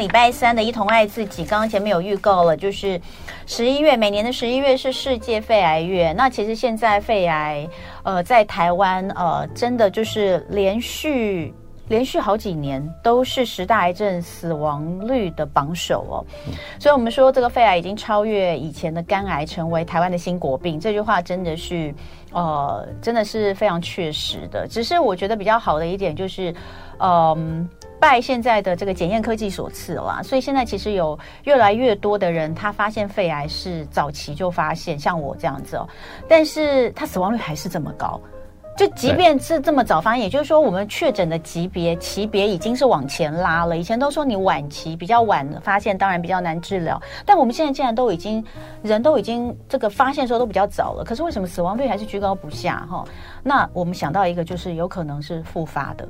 [0.00, 2.98] 礼拜三的一同爱自己，刚刚前面有预告了，就是
[3.46, 6.12] 十一月，每年的十一月是世界肺癌月。
[6.14, 7.68] 那其实现在肺癌，
[8.02, 11.52] 呃，在台湾，呃，真的就是连续。
[11.88, 16.14] 连续好几年都是十大癌症死亡率的榜首哦，
[16.78, 20.78] 所以我们说这个肺癌已经超越以前的肝癌，成为台湾的新国病。
[20.78, 21.92] 这句话真的是，
[22.30, 24.68] 呃，真的是非常确实的。
[24.68, 26.54] 只是我觉得比较好的一点就是，
[27.00, 27.68] 嗯、
[28.00, 35.86] 拜现在的这个检验科技所赐啦，所以现在其实有越来越多的人他发现肺癌是早期就发现，像我这样子哦，
[36.26, 38.18] 但是他死亡率还是这么高。
[38.76, 43.76] 就即便是这么早发现，也就是说，我们确诊的级别级别已经是往前拉了。
[43.76, 46.98] 以前都说你晚期比较晚发现，当然比较难治疗。
[47.26, 48.42] 但我们现在既然都已经
[48.82, 52.86] 人都已经这个发现的时候都比较早了，可是为什么死亡率还是居高不下？
[52.88, 53.04] 哈，
[53.42, 56.08] 那我们想到一个，就是有可能是复发的。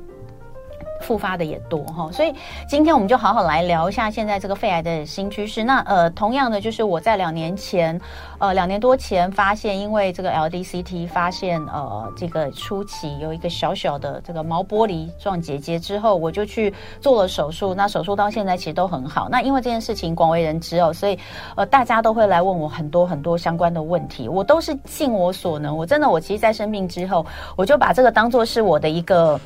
[1.01, 2.33] 复发的也多哈，所以
[2.67, 5.63] 今天我们就好好来聊一下现在这个肺癌的新趋势。
[5.63, 7.99] 那呃，同样的就是我在两年前，
[8.37, 17.73] 呃，两年多前发现，因为这个 LDCT 发现呃，这个初期有一个小小的这个毛玻璃状结节之后，我就去做了手术。
[17.73, 19.27] 那手术到现在其实都很好。
[19.29, 21.17] 那因为这件事情广为人知哦，所以
[21.55, 25.75] 呃，大家都会来问我很多很多相关的问题，我都是尽我所能。
[25.75, 29.39] 我真的，我其实，在生病之后，我就把这个当做是我的一个。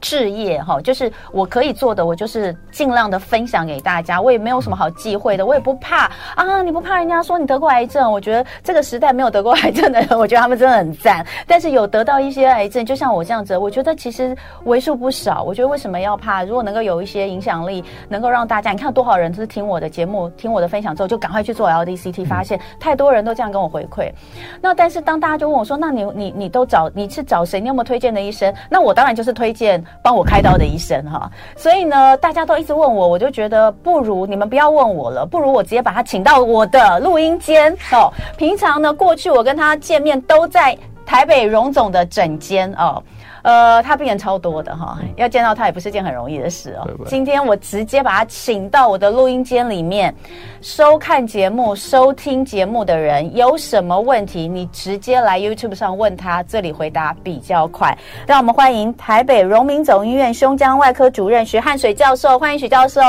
[0.00, 4.20] 置业哈，就是我可以做的，我就是尽量的分享给大家。
[4.20, 6.62] 我也没有什么好忌讳的，我也不怕啊。
[6.62, 8.10] 你不怕人家说你得过癌症？
[8.10, 11.24] 我觉得这个时代没有得过癌症的人，我觉得他们真的很赞。
[11.46, 15.42] 但是有得到一些癌症，就像我这样子，我觉得其实为数不少。
[15.42, 16.44] 我觉得为什么要怕？
[16.44, 24.12] 如果能够有一些影响力，能够让大家，你看多少人就是听我的节目、听我的分享之后，就赶快去做 LDCT，发现太多人都这样跟我回馈。
[24.60, 27.60] 那但是当大家就问我说：“那你你你都找你是找谁？
[27.60, 29.82] 你有没有推荐的医生？”那我当然就是推荐。
[30.02, 38.12] 帮我开刀的医生哈，所以呢，大家都一直问我，我就觉得不如你们不要问我了，不如我直接把他请到我的录音间哦。
[38.36, 43.02] 平常呢，过去我跟他见面都在台北荣总的诊间哦。
[43.48, 46.86] 呃，他病人超多的哈，要见到他也不是件很容易的事哦。
[47.06, 50.14] 今天我直接把他请到我的录音间里面，
[50.60, 57.96] 收看节目、收听节目的人有什么问题，你直接来 YouTube 上问他，这里回答比较快。
[58.26, 63.00] 让我们欢迎台北荣民总医院胸腔外科主任徐汉水教授，欢迎徐教授。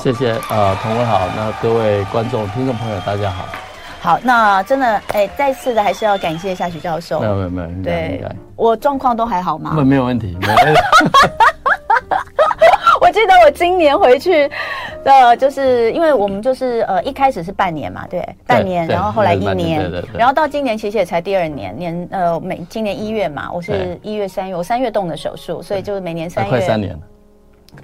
[0.00, 3.67] 谢谢，呃，同文好，那各位观众、听众朋友，大家好。
[4.00, 7.20] 好，那真的，哎、欸，再次的还是要感谢一下许教授。
[7.20, 9.72] 没有没有没有，对，我状况都还好吗？
[9.74, 10.36] 没没有问题。
[13.00, 14.50] 我记得我今年回去，
[15.04, 26.50] 呃，就是因为我们就是呃一开始是半年嘛，对，半年，然后后来一年，然后到今年其实也才第二年，年呃每今年一月嘛，我是一月三月，我三月动的手术，所以就是每年三月。
[26.50, 26.98] 快三年了。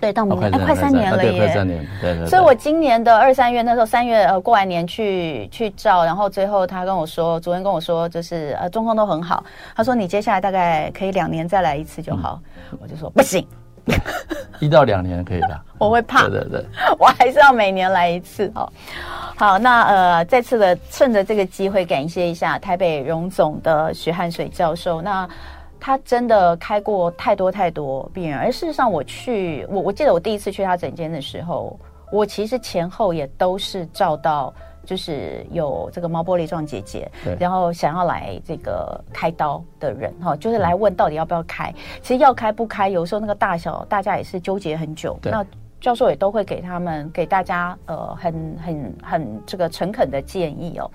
[0.00, 1.38] 对，到明年哎，快三年了耶！
[1.38, 2.28] 快三年，对对，对。
[2.28, 9.44] 所以我今年的二三月那时候，三月呃过完年去去照，然后最后他跟我说，主任跟我说，就是呃状况都很好。
[9.76, 12.40] 他说你接下来大概可以两年再来一次就好。
[12.72, 13.46] 嗯、我就说不行，
[14.58, 15.60] 一到两年可以的。
[15.78, 16.64] 我会怕，对对对，
[16.98, 18.50] 我还是要每年来一次。
[18.54, 18.72] 好，
[19.36, 25.00] 好，那呃再次的趁着这个机会感谢一下台北荣总的徐汉水教授。
[25.00, 25.28] 那。
[25.84, 31.78] 他真的开过太多太多病人，而事实上，我去我我记得我第一次去他诊间的时候，
[32.10, 34.50] 我其实前后也都是照到，
[34.86, 37.06] 就是有这个毛玻璃状结节，
[37.38, 41.70] 然后想要来这个开刀的人哈，就是来问到底要不要开。
[42.00, 45.18] 其实要开不开，有时候那个大小大家也是纠结很久。
[45.22, 45.44] 那
[45.82, 48.32] 教授也都会给他们给大家呃很
[48.64, 50.90] 很很这个诚恳的建议哦。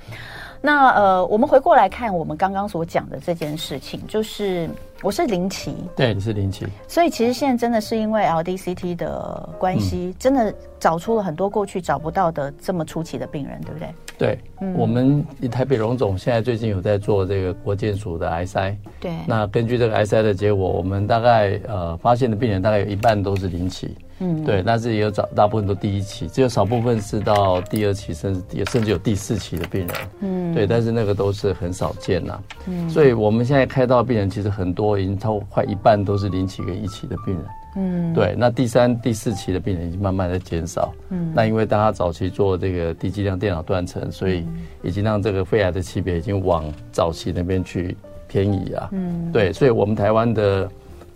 [0.62, 4.70] 那呃，我们回过来看我们刚刚所讲的这件事情，就是
[5.02, 13.88] 我是林奇，对，你是林奇，所以其实现在真的是因为 LDCT 的关系，嗯、真的找出了很多过去找不到的这么出奇的病人，对不对？
[14.18, 23.96] 对，嗯、我们台北荣总现在最近有在做这个国健署的癌筛，对，那根据这个癌筛的结果，我们大概呃发现的病人大概有一半都是零期。
[24.20, 29.96] 嗯，对，但是也有找大部分都第一期，只有少部分是到第二期，甚至也甚至有第四期的病人。
[30.20, 32.40] 嗯，对，但是那个都是很少见呐。
[32.68, 37.46] 嗯，所以我们现在开到的病人其实很多，已经超过快一半都是零期跟一期的病人。
[37.78, 40.92] 嗯，对，那第三、第四期的病人已经慢慢的减少。
[41.10, 44.46] 嗯，那因为大家早期做这个低剂量电脑断层，所以
[44.84, 47.96] 已经让这个肺癌的级别已经往早期那边去
[48.28, 48.90] 偏移啊。
[48.92, 50.70] 嗯，对，所以我们台湾的。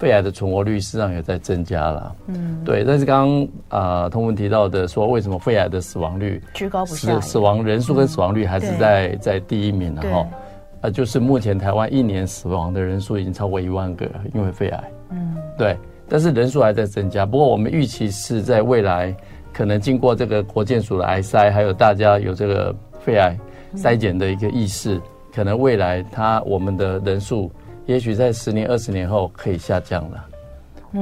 [0.03, 2.83] 肺癌的存活率实际上也在增加了，嗯，对。
[2.83, 10.27] 但是刚刚啊，通文提到的说，为什么肺癌的死亡率居高不下，死亡人数跟死亡率还是在、嗯、在第一名的哈？
[10.81, 15.77] 啊，就是目前台湾一年死亡的人数已经超过一万个，因为肺癌，嗯，对。
[16.09, 19.15] 但是人数还在增加，不过我们预期是在未来
[19.53, 23.37] 可能经过这个国健署的癌筛，还有大家有这个肺癌
[23.77, 25.01] 筛检的一个意识，
[25.33, 27.49] 可能未来它我们的人数，
[27.85, 30.25] 也许在十年、二十年后可以下降了，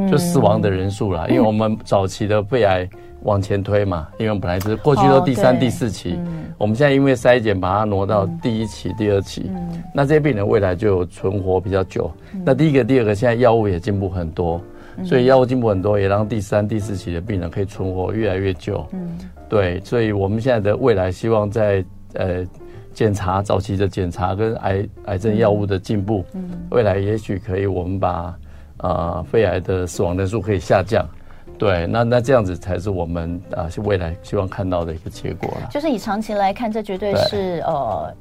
[0.10, 2.90] 就死亡的人数了，因为我们早期的肺癌。
[3.24, 6.18] 往前推嘛，因为我们本来是过去都第三、第四期，
[6.58, 9.48] 我们现在因为筛检把它挪到第一期、第二期，
[9.94, 12.12] 那这些病人未来就有存活比较久。
[12.44, 14.60] 那第一个、第二个，现在药物也进步很多，
[15.06, 18.84] 所以药物进步很多，也让第三、第四期的病人可以存活越来越久。
[19.48, 22.44] 对，所以我们现在的未来希望在呃
[22.94, 28.38] 检查早期的检查跟癌癌症药物的进步，嗯未来也许可以我们把
[28.78, 31.06] 啊肺癌的死亡人数可以下降。
[31.58, 35.70] 对，那那这样子才是我们啊未来希望看到的一个结果了。
[35.72, 38.14] 就是以长期来看，这绝对是呃。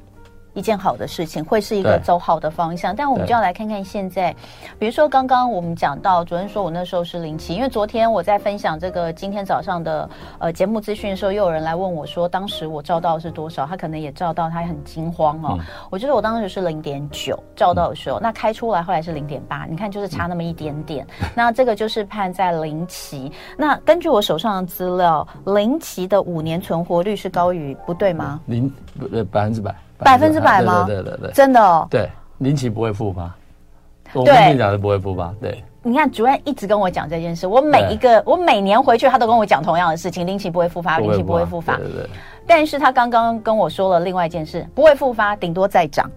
[0.53, 4.35] 一件好的事情，会是一个走好的方向，但我们就要来看看现在，
[4.77, 10.09] 比如说刚刚我们讲到，昨天说我那时候是零期，因为昨天我在分享这个今天早上的
[10.39, 13.65] 呃节目资讯的时候，又有人来问我说，当时我照到是多少？
[13.65, 15.57] 他可能也照到，他也很惊慌哦。
[15.59, 21.05] 嗯、我觉得我当时是零点九照到的时候，嗯、那开出来后来是零点八，你看就是差那么一点点。
[21.21, 23.31] 嗯、那这个就是判在零期。
[23.57, 28.41] 那根据我手上的资料，零期的五年存活率是高于不对吗？
[28.47, 28.71] 零
[29.13, 29.73] 呃百分之百。
[30.03, 30.83] 百分之百吗？
[30.85, 31.87] 对对对对，真的哦。
[31.89, 32.09] 对，
[32.39, 33.33] 林奇不会复发。
[34.13, 35.33] 我跟你讲是不会复发。
[35.39, 41.77] 对，你看主任一直跟我讲这件事，我每一个我每年回去，他都跟我讲同样的事情：林奇不会复发，林奇不会复发。
[41.77, 42.09] 对对。
[42.45, 46.11] 但是他刚刚跟我说了另外一件事，不会复发，顶多再长。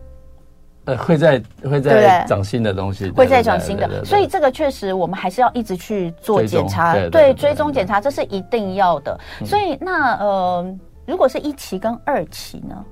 [0.86, 4.04] 呃，会再会再长新的东西，会再长新的。
[4.04, 9.18] 所以这个确实我们还是要一直去做检查，对，追踪检查这是一定要的。
[9.46, 10.76] 所以那呃，
[11.06, 12.84] 如果是一期跟二期呢？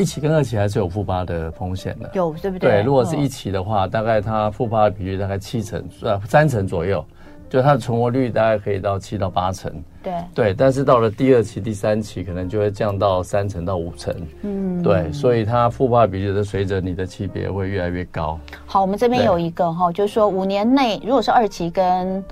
[0.00, 2.70] 一期跟二期还是有复发的风险的，有对不对？
[2.70, 7.04] 对，如果是一期的话，大概它复发的比率大概七成，呃，三成左右，
[7.50, 9.70] 就它的存活率大概可以到七到八成。
[10.02, 14.14] 对对，但是到了第二期、第三期，可能就会降到三成到五成。
[14.40, 18.40] 嗯，对，所以它复发比率的随着你的级别会越来越高。
[18.64, 22.24] 好，我们这边有一个哈，就是说五年内如果是二期跟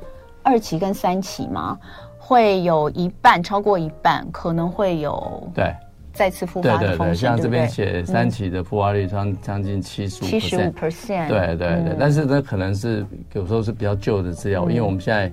[0.42, 1.78] 二期跟三期嘛，
[2.16, 5.74] 会有一半超过一半可能会有对。
[6.18, 15.30] 再次复发的风险，对对对，像这边写三期的复发率将将近七十五，七十五 percent，对对对，但是呢，可能是有时候是比较旧的资料，因为我们现在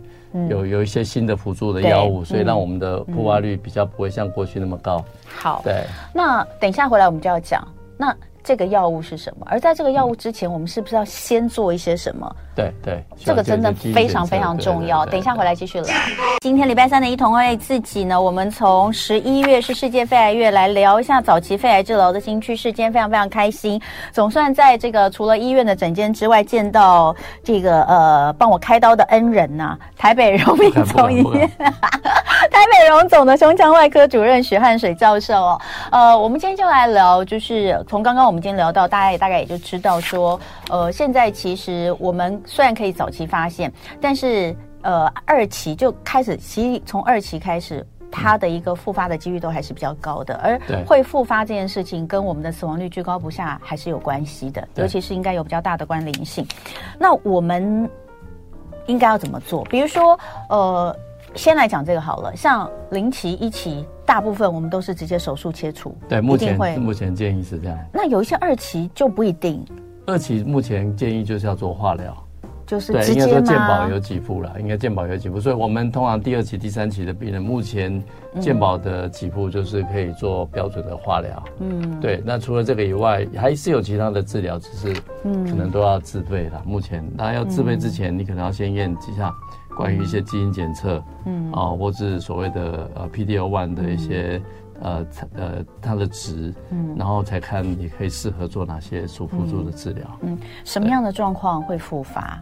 [0.47, 5.03] 有有一些新的辅助的药物，所以让我们的复发率比较不会像过去那么高。
[5.25, 5.83] 好，对，
[6.13, 8.15] 那等一下回来我们就要讲那。
[8.47, 9.47] 这个药物是什么？
[9.49, 12.35] 而在这个药物之前，我们是不是要先做一些什么？
[12.55, 15.03] 对对，这个真的非常非常重要。
[15.07, 15.91] 等一下回来继续聊。
[16.41, 22.71] 今天礼拜三的一同为自己呢，我们从十一月是世界肺癌月来聊一下早期肺癌治疗的新趋势。
[22.71, 23.81] 今天非常非常开心，
[24.11, 31.49] 总算在这个除了医院的诊间之外，见到这个呃帮我开刀的恩人呐、啊，台北荣民总医院。
[32.55, 35.61] 台北荣总的胸腔外科主任许汉水教授哦，
[35.91, 43.69] 呃，我们今天就来聊，就是从刚刚我们今天聊到，大家也大概也就知道说，呃，现在其实我们虽然可以早期发现，
[43.99, 56.47] 但是呃，二期就开始，其实从二期开始，它的一个复发的几率都还是比较高的，而会复发这件事情跟我们的死亡率居高不下还是有关系的，尤其是应该有比较大的关联性。
[56.97, 57.89] 那我们
[58.85, 59.61] 应该要怎么做？
[59.65, 60.95] 比如说，呃。
[61.35, 65.95] 先来讲这个好了，像零期、一期，大部分我们都是直接手术切除。
[66.07, 67.77] 对，目前会目前建议是这样。
[67.93, 69.63] 那有一些二期就不一定。
[70.05, 72.15] 二期目前建议就是要做化疗，
[72.65, 72.91] 就是？
[73.11, 78.03] 应该说健保有给付了，应该健保有给付，所以我们通常第二期、第三期的病人，目前
[78.39, 81.43] 健保的给付就是可以做标准的化疗。
[81.59, 82.21] 嗯，对。
[82.25, 84.93] 那除了这个以外，还是有其他的治疗，只是
[85.23, 86.63] 可能都要自费了。
[86.65, 89.33] 目前，那要自费之前，你可能要先验几下。
[89.77, 94.41] 关于一些基因检测，嗯，啊，或是所谓的呃 PD-L1 的一些、
[94.81, 102.41] 嗯、呃呃它的值，嗯，然后才看你可以适合做哪些属辅助的治疗，嗯，什么样的状况会复发？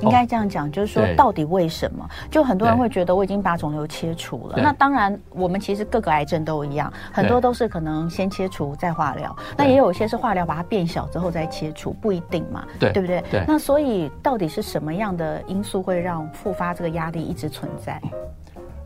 [0.00, 2.08] 应该这样讲，就是说，到底为什么？
[2.30, 4.56] 就很多人会觉得我已经把肿瘤切除了。
[4.56, 9.34] 那当然，我们其实各个癌症都一样，很多都是可能先切除再化疗。
[9.56, 13.22] 那也有一些是化疗把它变小之后再切除，不一定嘛，对不对？
[13.30, 13.44] 对。
[13.46, 18.00] 那所以到底是什么样的因素会让复发这个压力一直存在？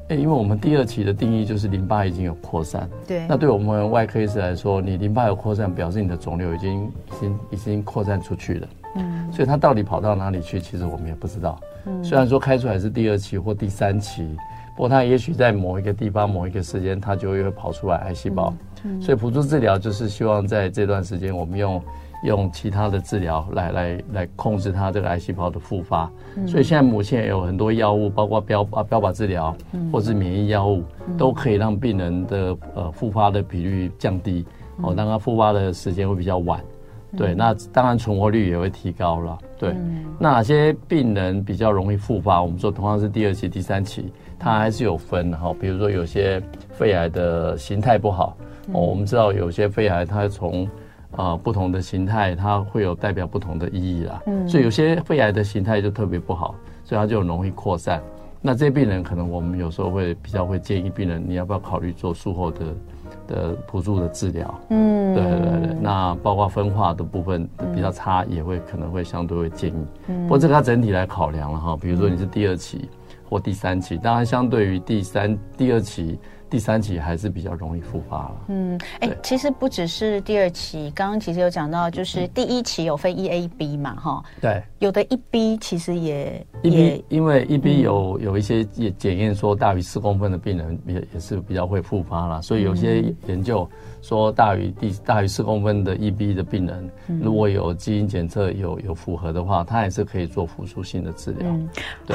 [0.09, 2.89] 因为我们第二期的定义就是淋巴已经有扩散。
[3.07, 3.25] 对。
[3.29, 8.69] 那对我们外科医师来说，你淋巴有扩散，表示你的肿瘤已经已经已经扩散出去了。
[8.95, 10.61] 嗯，所以它到底跑到哪里去？
[10.61, 11.61] 其实我们也不知道。
[11.87, 14.37] 嗯，虽然说开出来是第二期或第三期，
[14.77, 18.53] 不过它也许在某一个地方、某一个时间，它就会跑出来癌细胞。
[18.85, 21.83] 嗯，所以辅助治疗就是希望在这段时间，我们用
[22.25, 26.11] 用其他的治疗来来来控制它这个癌细胞的复发。
[26.37, 29.55] 嗯、所以现在目前有很多药物，包括标啊标靶治疗，
[29.93, 34.45] 或是免疫药物，嗯、都可以让病人的呃复发的比率降低，
[34.79, 36.61] 嗯、哦，让它复发的时间会比较晚。
[37.17, 39.39] 对，那当然存活率也会提高了。
[39.59, 42.41] 对，嗯、那哪些病人比较容易复发？
[42.41, 45.53] 我们说同样是第二期、第三期，它还是有分哈。
[45.61, 46.41] 比如说有些
[46.71, 48.37] 肺癌的形态不好，
[48.73, 50.65] 我们知道有些肺癌它从
[51.11, 54.23] 啊、呃、不同的形态，它会有代表不同的意义啦。
[54.27, 58.01] 嗯，所以有些肺癌的形态就特别不好，所以它就容易扩散。
[58.41, 62.61] 那这些病人可能我们有时候会比较会建议病人，你要不要考虑做术后的？
[63.31, 72.87] 的辅助的治疗，嗯，对对对，那包括分化的部分比较差，也会可能会相对会建议，嗯，不过这个它整体来考量了哈，比如说你是第二期
[73.29, 76.19] 或第三期，当然相对于第三、第二期。
[76.51, 78.37] 第三期还是比较容易复发了。
[78.49, 84.23] 嗯，哎、欸，其实不只是第二期，刚刚其实有讲到，就是第一期有分 E A B 嘛，哈。
[84.41, 84.63] 对。
[84.81, 93.69] 有的一 B 其实也一 B，因为一 B 有有一些也检验说大于四公分的病人也也是比较会复发了，所以有些研究
[94.03, 96.91] 说大于第大于四公分的 EB 的病人，
[97.23, 101.49] 如果有基因检测有有符合的话，他也是可以做辅助性的治疗。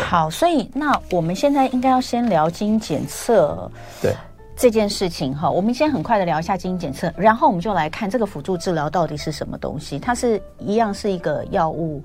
[0.01, 3.69] 好，所以那我们现在应该要先聊基因检测。
[4.01, 4.13] 对。
[4.57, 9.99] 这件事情哈，我们先很快的聊一下基因检测，然后我们就来看这个辅助治疗到底是什么东西。
[9.99, 12.01] 它是一样是一个药物，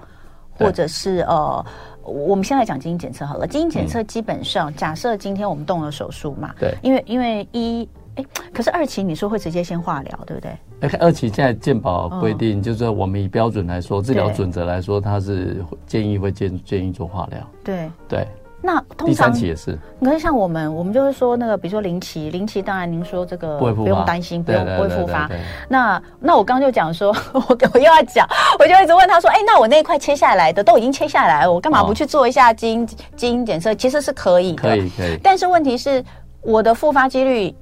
[0.59, 1.65] 或者是呃，
[2.03, 3.47] 我们先来讲基因检测好了。
[3.47, 7.89] 基因检测基本上，嗯、假设今天我们动了手术嘛，对，因为因为一
[8.21, 10.51] 哎，可是二期你说会直接先化疗，对不对？
[10.81, 17.41] 哎，二期现在健保规定，哦、就是我们以标准来说，治疗准则来说，它是建议会建建议做化疗。
[17.65, 18.27] 对对。
[18.63, 25.31] 那通常第三期也是，可是像我们，我们就是说那个，比如说零期，零期当然您说这个不用担心，不用不会复发。
[25.67, 32.87] 那那我刚刚就讲说， 我我又要讲，我就一直问他说，哎，那我那一块切下来的都已经切下来了，我干嘛不去做一下基因
[33.17, 33.75] 基因检测？
[33.75, 35.19] 其实是可以的，可以可以。
[35.23, 36.05] 但是问题是，
[36.43, 37.55] 我的复发几率。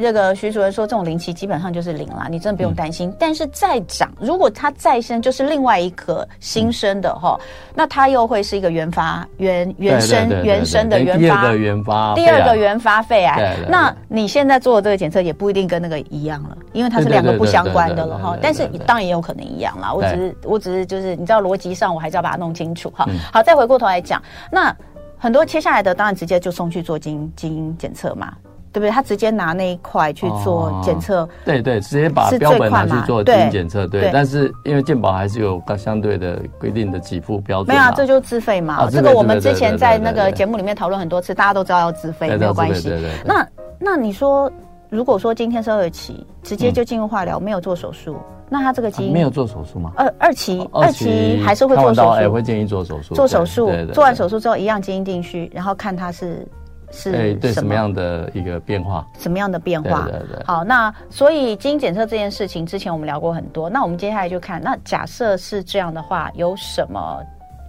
[0.00, 3.10] 这个徐主任说，这种零期基本上就是零了，你真的不用担心。
[3.10, 13.56] 嗯、但是再长，如果它再生，就是另外一颗新生的哈，嗯、那它又会是一个原发原原生原生的原发，第二个原发，第二个原发肺癌。
[13.68, 18.36] 那你现在做的这个检测也不一定跟那个一样了，因为它是两个不相关的了哈。
[18.40, 19.92] 但是当然也有可能一样啦。
[19.92, 23.06] 我只是我只是就是你知道逻辑上，我还是要把它弄清楚哈。
[23.32, 24.74] 好，再回过头来讲，那
[25.18, 28.32] 很多切下来的当然直接就送去做基因基因检测嘛。
[28.72, 28.90] 对不对？
[28.90, 34.10] 他直接拿那一块去做检测，对对，直接把标本拿去做基因检测，对。
[34.12, 38.88] 但是因为健保还是有相对的规定的给付标准，没有啊，这就自费嘛。
[38.88, 42.92] 这个我们之前在那个节目里面讨论很多次，大家都知道要自费，没有关系。
[43.24, 43.46] 那
[43.78, 44.50] 那你说，
[44.88, 48.16] 如果说今天是二期，直接就进入化疗，没有做手术，
[48.48, 49.90] 那他这个基因没有做手术吗？
[49.96, 53.14] 二二期二期还是会做手术，也会建议做手术。
[53.14, 56.46] 做手术，做完手术之后一样基因定序，然后看他是。
[56.90, 59.06] 是对，对什么样的一个变化？
[59.18, 60.02] 什么样的变化？
[60.04, 60.44] 对对对。
[60.44, 63.70] 好，那所以基因检测这件事情，之前我们聊过很多。
[63.70, 67.22] 那我们接下来就看，那假设是这样的话，有什么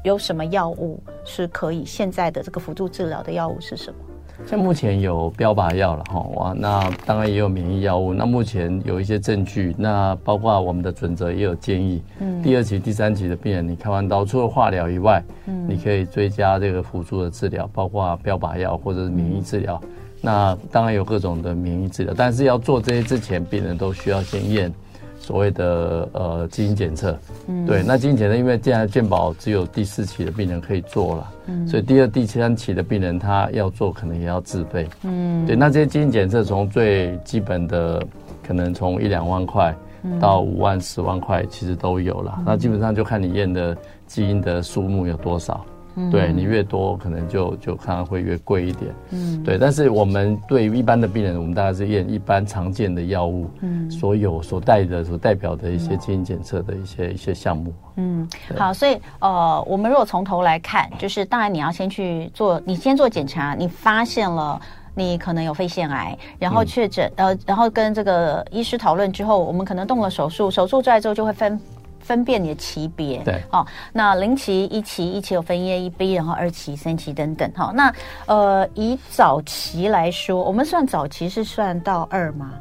[0.04, 1.86] 有什么药物是可以？
[1.86, 3.98] 现在的这个辅助治疗的药物是什么？
[4.46, 8.14] 像目前有标靶药了哈，哇，那当然也有免疫药物。
[8.14, 12.04] 那目前有一些证据，那包括我们的准则也有建议。
[12.20, 19.80] 嗯，第二期、第三期的病人，你开完刀除了化疗以外，嗯，你可以追加这个辅助的治疗，包括标靶药或者是免疫治疗。
[19.84, 19.90] 嗯，
[20.22, 24.74] 那当然有各种的免疫治疗，但是要做这些之前，病人都需要先验。
[25.22, 27.16] 所谓的呃基因检测，
[27.48, 38.04] 嗯，对，那基因检测因为现在健保只有第四期的病人可以做了，嗯，所以第二、第三期的病人他要做可能也要自费，嗯，对，那这些基因检测从最基本的
[38.46, 39.74] 可能从一两万块
[40.20, 45.64] 到五万、十万块其实都有了，嗯，那基本上就看你验的基因的数目有多少。
[46.10, 48.96] 对，你越多，可能就就可能会越贵一点。
[49.10, 49.58] 嗯，对。
[49.58, 57.74] 但是我们对于一般的病人，我们大概是验一般常见的药物，嗯，所有所带的、所代表的一些基因检测的一些一些项目。
[57.98, 58.74] 嗯，好。
[58.74, 64.62] 所以呃，我们如果从头来看，就是当然你要先去做，你先做检查，你发现了
[64.96, 71.60] 你可能有肺腺癌，然后确诊，呃，然后跟这个医师讨论之后，我们可能动了手术，手术出来之后就会分。
[72.02, 77.94] 分辨你的级别，对，好，那零期、一期、一期有分一 A、一 B，然后二期、三期等等，好，那
[78.26, 82.52] 呃，以早期来说，我们算早期是算到二吗？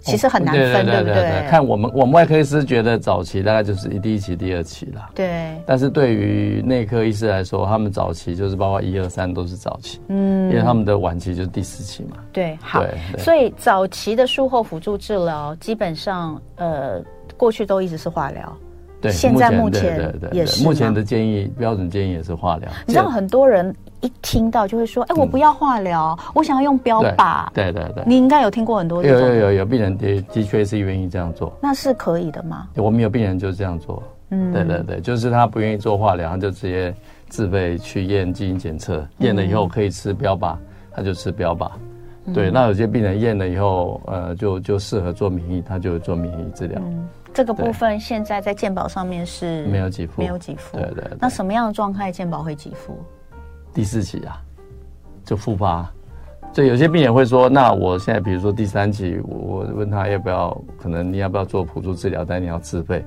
[0.00, 1.46] 其实很难分，对不对？
[1.50, 5.10] 看我们我们外科医师觉得早期大概就是第一期、第二期啦。
[5.14, 5.60] 对。
[5.66, 12.16] 但是对于内科医师来说，他们早期就是包括一二三都是早期，嗯，因为他们的晚期就是第四期嘛。
[12.32, 12.82] 对，好。
[13.18, 17.02] 所以早期的术后辅助治疗基本上，呃。
[17.38, 18.56] 过去都一直是化疗。
[19.00, 20.64] 对，现在目前也是。
[20.64, 22.68] 目前的建议标准建议也是化疗。
[22.84, 29.04] 你知道很多人一听到就会说：“哎，我不要化疗，嗯、我想要用标靶。”对对对，你应该有听过很多。
[29.04, 31.56] 有有有有病人的的确是愿意这样做。
[31.62, 32.66] 那是可以的吗？
[32.74, 34.02] 我们有病人就是这样做。
[34.30, 36.92] 嗯，对对对，就是他不愿意做化疗，他就直接
[37.28, 40.56] 自费去验基因检测，验了以后可以吃标靶，
[40.90, 41.70] 他就吃标靶。
[42.28, 46.80] 嗯、对，那有些病人验了以后，呃，就就适合做免疫，他就做免疫治疗。
[46.84, 50.76] 嗯这个部分现在在健保上面是没有给付，没有给付。
[50.76, 51.18] 对，对对。
[51.20, 52.98] 那什么样的状态健保会给付？
[53.72, 54.42] 第四期啊，
[55.24, 55.88] 就复发。
[56.52, 63.04] 所以有些病人会说：“那我现在比如说第三期，我问他要不要，可能你要不要做辅助治疗，但你要自费。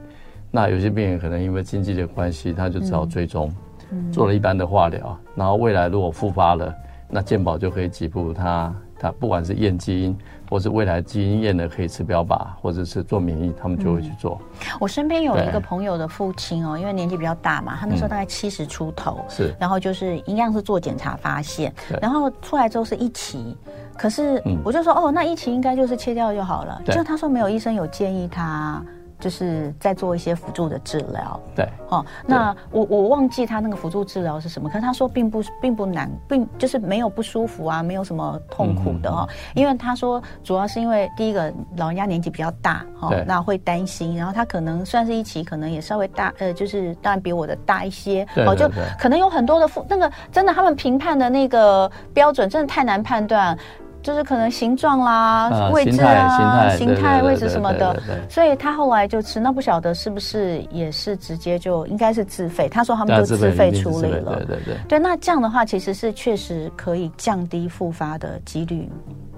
[0.50, 3.52] 那有些病人可能因为经济的关系，他就只好追踪，
[3.92, 6.74] 嗯、做了一般的化疗，然后未来如果复发了，
[7.10, 8.74] 那健保就可以给付他。
[9.02, 10.18] 他不管是验基因。”
[10.52, 14.38] 或是未来基因验的可以吃标靶，或者是做免疫，他们就会去做。
[14.42, 23.56] 嗯、我身边有一个朋友的父亲哦，因为年纪比较大嘛，他那时候大概七十出头，嗯、是，然后就是一样是做检查发现，然后出来之后是一期，
[23.98, 28.84] 可是我就说、嗯、哦，那一期应该就是切掉就好了，就他说没有医生有建议他。
[29.22, 53.56] 就是在做一些辅助的治疗，对，哦，那我我忘记他那个辅助治疗是什么，可是他说并不并不难，并就是没有不舒服啊，没有什么痛苦的哈、哦，因为他说主要是因为第一个老人家年纪比较大哈，哦、那会担心，然后他可能算是一起，可能也稍微大，呃，就是当然比我的大一些，对对对，哦，就可能有很多的那个真的他们评判的那个标准真的太难判断。
[54.02, 59.40] 就是可能形状啦、位置啊、形态、位置什么的，所以他后来就吃。
[59.40, 62.68] 那不晓得是不是也是直接就应该是自费？
[62.70, 64.38] 他说他们就自费处理了。
[64.38, 64.76] 对对对。
[64.90, 68.90] 对，那这样的话其实是确实可以降低复发的几率。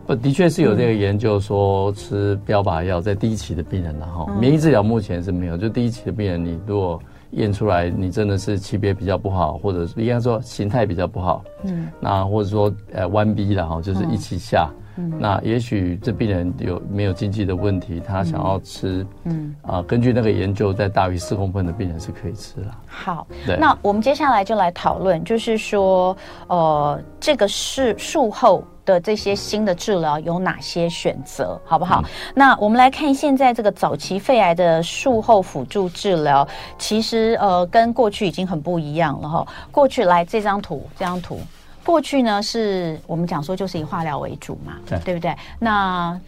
[0.05, 5.57] 不，的确是有这个研究说吃标靶药在第一期的病人，然后免疫治疗目前是没有。
[5.57, 7.01] 就第一期的病人，你如果
[7.33, 19.55] 验出来你真的是级别比较不好，或者是应该说形态比较不好，嗯，那或者说呃弯 B 然后就是一起下，嗯，那也许这病人有没有经济的问题，他想要吃，嗯。
[19.61, 22.67] 啊，根据那个研究，在大于四公分的病人是可以吃的。
[22.85, 26.15] 好，对，那我们接下来就来讨论，就是说，
[26.47, 28.63] 呃，这个是术后。
[28.85, 32.01] 的这些新的治疗有哪些选择，好不好？
[32.03, 39.47] 嗯、那我们来看现在这个早期肺癌的术后辅助治疗，其实呃跟过去已经很不一样了哈。
[39.71, 41.39] 过去来这张图，这张图，
[41.85, 45.35] 过去呢是我们讲说就是以化疗为主嘛，对，对不对？
[45.59, 46.19] 那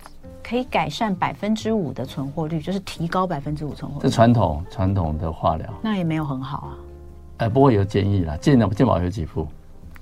[0.43, 4.03] 可以改善百分之五的存活率，就是提高百分之五存活率。
[4.03, 6.77] 这传统传统的化疗，那也没有很好啊。
[7.37, 9.47] 呃，不过有建议啦，健保健保有给付。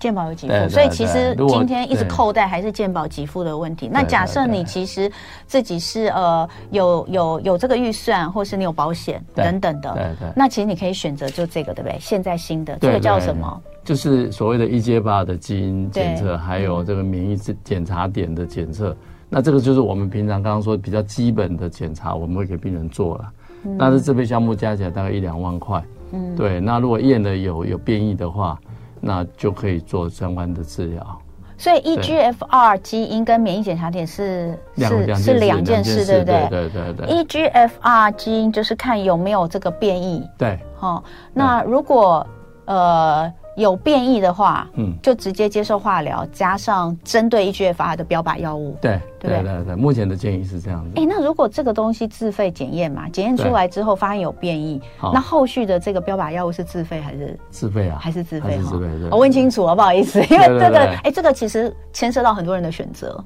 [0.03, 3.87] 健保有给付，所以其实今天一直扣带还是健保给付的问题。
[3.89, 5.09] 那假设你其实
[5.47, 11.97] 自己是呃有有有这个预算，或是你有保险等等的，对对，那其实你可以选择就这个，对不对？
[12.01, 13.61] 现在新的这个叫什么？
[13.85, 18.93] 就是所谓的 EGFR 的基因检测，还有这个免疫检查点的检测。
[19.29, 23.31] 那这个就是我们平常刚刚说比较基本的检查，我们会给病人做了。
[23.79, 25.81] 但是这边项目加起来大概一两万块。
[26.11, 26.59] 嗯，对。
[26.59, 28.59] 那如果验了有有变异的话。
[29.05, 31.21] 那就可以做相关的治疗，
[31.57, 36.47] 所以 EGFR 基因跟免疫检查点是是是两件事，对不对？
[36.49, 37.51] 对对对。
[37.51, 41.03] EGFR 基因就是看有没有这个变异，对，好。
[41.33, 42.25] 那如果
[42.65, 43.31] 呃。
[43.55, 48.75] 有变异的话，嗯，就直接接受化疗，加上针对 EGFR 的标靶药物。
[48.81, 50.91] 对，对对对对，目前的建议是这样子。
[50.95, 54.81] 哎，那如果这个东西自费检验嘛，检验出来之后发现有变异，
[55.13, 57.97] 那后续的这个标靶药物是自费还是自费啊？
[58.01, 58.57] 还是自费？
[58.57, 58.87] 自费。
[59.11, 63.23] 我问清楚了，不好意思，因为这个，哎，这个其实牵涉到很多人的选择。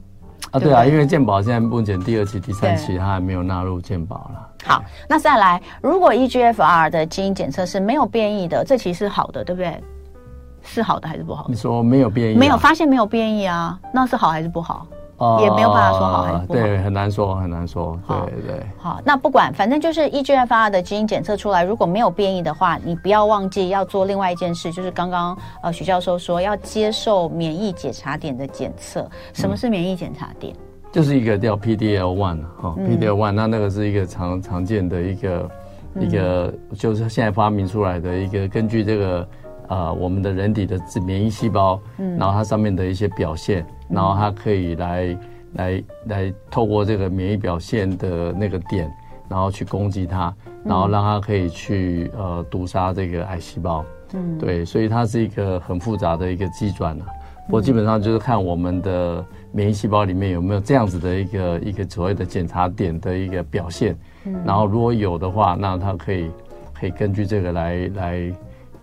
[0.51, 4.47] 啊，对啊，因为健保现在目前第二期、第三期它还没有纳入健保了。
[4.65, 9.81] 好，那再来，如果 EGFR 的基因检测是没有变异的，这其实是好的，对不对？
[10.67, 11.45] 是好的还是不好？
[11.47, 13.79] 你说没有变异，没有发现没有变异啊？
[13.93, 14.85] 那是好还是不好？
[15.17, 16.59] 哦，也没有办法说好还是不好。
[16.59, 17.99] 对，很难说，很难说。
[18.07, 18.63] 对对。
[18.77, 29.09] 好，那不管，反正就是 EGFR 的基因检测出来，如果没有变异的话，你不要忘记要做另外一件事，就是刚刚呃许教授说要接受免疫检查点的检测。
[29.33, 30.55] 什么是免疫检查点？
[30.91, 35.49] 就是一个叫 PDL one 哈，PDL one，那那个是一个常常见的一个
[35.99, 39.27] 一个，就是现在发明出来的一个，根据这个。
[39.67, 45.17] 呃，我们的人体的免疫细胞，嗯，然后它上面的一些表现，嗯、然后它可以来
[45.53, 48.91] 来来透过这个免疫表现的那个点，
[49.29, 57.05] 然后去攻击它，然后让它可以去呃毒杀这个癌细胞，嗯，对，所以它是一个很复杂的一个机转啊。
[57.45, 66.29] 不过基本上就是看我们的免疫细胞里面有没有这样子的一个一个所谓的检查点的一个表现，嗯，然后如果有的话，那它可以
[66.73, 68.33] 可以根据这个来来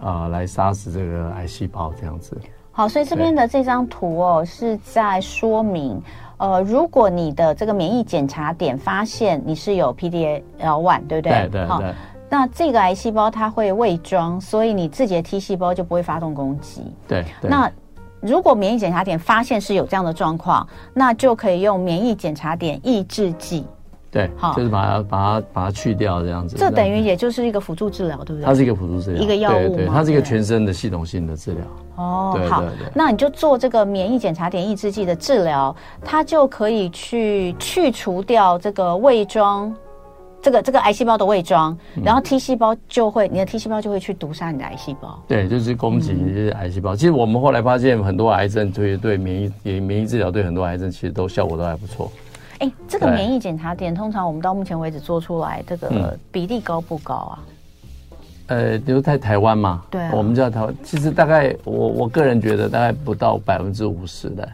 [0.05, 2.37] 啊、呃、来杀死这个癌细胞这样子。
[2.71, 6.01] 好，所以这边的这张图哦是在说明，
[6.37, 11.33] 呃，如果你的这个免疫检查点发现你是有 PD-L1，对不对？
[11.33, 11.67] 对对对。
[11.67, 11.83] 好
[12.29, 16.83] 那这个癌细胞它会伪装，所以你自己的 T 细胞就不会发动攻击。
[17.07, 17.25] 对。
[17.41, 17.71] 对那
[18.21, 23.65] 如果免疫检查点发现是有这样的状况，那就可以用免疫检查点抑制剂。
[24.15, 26.57] 对，好，就是把它把它把它去掉这样子。
[26.57, 28.45] 这等于也就是一个辅助治疗，对不对？
[28.45, 31.65] 它是一个辅助治疗，一个药物对，对，它是一个全身的系统性的治疗。
[31.97, 32.63] 哦，好，
[32.95, 39.75] 那你就做这个免疫检查点抑制剂的治疗，它就可以去去除掉这个伪装。
[40.41, 41.75] 这个这个癌细胞的伪装，
[42.05, 45.19] 然后 T 细胞就会，你的 T 细胞就会去毒杀你的癌细胞。
[45.27, 46.95] 对，就是攻击你的癌细胞。
[46.95, 52.13] 其实我们后来发现，很多癌症对对免疫免疫治疗对很多癌症其实都效果都还不错。
[52.59, 57.39] 哎，这个免疫检查点通常我们到目前为止做出来，这个比例高不高啊？
[58.47, 64.49] 呃，比如在台湾嘛，对，我们叫台湾，其实大概我我个人觉得大概不到百分之五十的。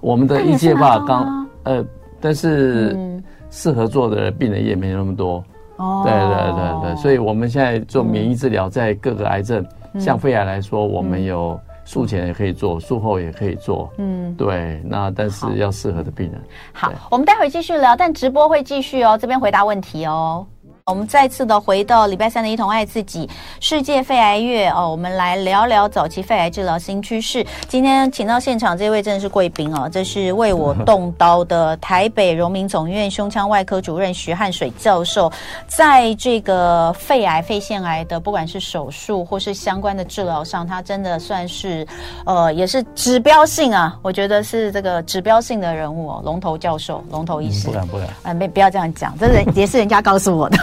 [0.00, 1.84] 我们的一介化刚呃，
[2.20, 3.20] 但是。
[3.50, 5.34] 适合做的病人也没那么多，
[5.76, 16.40] 哦，对对对对，所以我们现在做免疫治疗，在各个癌症，嗯、像肺癌来说，我们有术前也可以做，术后也可以做，嗯，对，那但是要适合的病人。
[16.72, 20.46] 好，好，我们待会继续聊，但直播会继续哦，这边回答问题哦。
[20.90, 23.26] 我们再次的回到礼拜三的一同爱自己
[23.58, 27.42] 世界肺癌月哦，我们来聊聊早期肺癌治疗新趋势。
[27.66, 35.32] 今天请到现场这位真的是贵宾哦，这是为我 动刀的台北荣民总医院胸腔外科主任徐汉水教授，
[35.66, 41.86] 在这个肺癌、肺腺癌的不管是手术或是相关的治疗上，他真的算是
[42.26, 47.68] 呃也是指标性啊，我觉得是这个指标性的人物哦，龙头教授、龙头医师。
[47.68, 50.58] 不敢不敢，哎，没不要这样讲，这人也是人家告诉我的。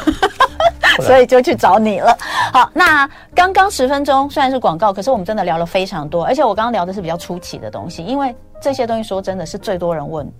[1.01, 2.17] 所以就去找你了。
[2.53, 10.31] 好，那刚刚十分钟虽然是广告，可是我们真的聊了非常多，而且我刚刚聊的是比较出奇的东西，因为这些东西说真的是最多人问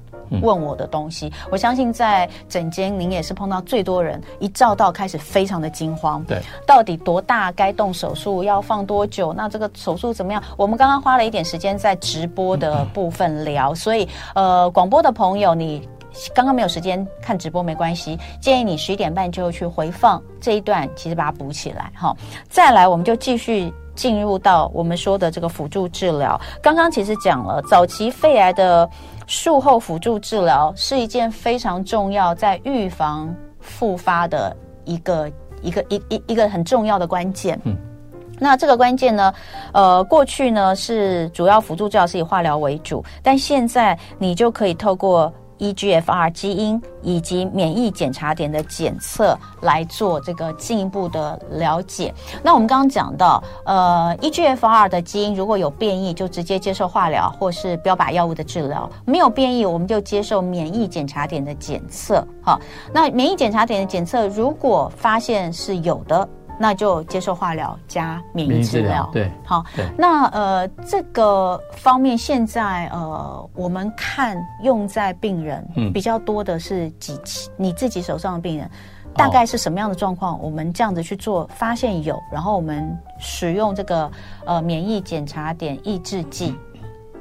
[0.42, 1.32] 问我的东西。
[1.52, 6.24] 我相信在诊间您也是碰到最多人一照到开始非常的惊慌。
[6.26, 9.34] 对，到底多大该动手术，要放多久？
[9.34, 10.42] 那这个手术怎么样？
[10.58, 15.88] 我们刚刚花了一点时间在直播的部分聊，所以呃，广播的朋友你。
[16.34, 22.16] 刚刚没有时间看直播没关系，建议你十一点半就去回放这一段，其实把它补起来哈。
[22.50, 26.40] 再来，我们就继续进入到我们说的这个辅助治疗。
[26.62, 28.90] 刚刚其实讲了，早期肺癌的
[29.28, 37.60] 术后辅助治疗是一件非常重要，在预防复发的一个一个一一一个很重要的关键。
[37.64, 37.76] 嗯，
[38.40, 39.34] 那这个关键呢，
[39.74, 52.14] 呃，过去呢是主要辅助治疗是以化疗为主，但现在你就可以透过 EGFR 基因以及免疫检查点的检测来做这个进一步的了解。
[52.44, 62.26] 那我们刚刚讲到，呃，EGFR 的基因如果有变异，就直接接受化疗或是标靶药物的治疗；没有变异，我们就接受免疫检查点的检测。
[62.44, 62.60] 好，
[62.92, 66.28] 那免疫检查点的检测如果发现是有的。
[66.62, 69.66] 那就接受化疗加免疫治疗，对，好，
[69.98, 77.50] 那呃，这个方面现在呃，我们看用在病人比较多的是几期？
[77.50, 78.70] 嗯、你自己手上的病人
[79.16, 80.40] 大概是什么样的状况？
[80.40, 84.12] 我们这样子去做，发现有，然后我们使用这个
[84.46, 86.56] 呃免疫检查点抑制剂。